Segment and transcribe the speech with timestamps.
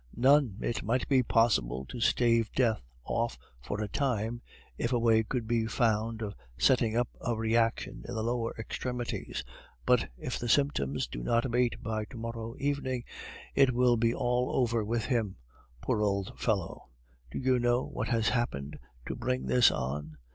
[0.17, 0.57] "None.
[0.63, 4.41] It might be possible to stave death off for a time
[4.75, 9.43] if a way could be found of setting up a reaction in the lower extremities;
[9.85, 13.03] but if the symptoms do not abate by to morrow evening,
[13.53, 15.35] it will be all over with him,
[15.81, 16.89] poor old fellow!
[17.29, 20.17] Do you know what has happened to bring this on?